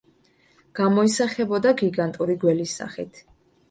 [0.79, 3.27] გამოისახებოდა გიგანტური გველის სახით.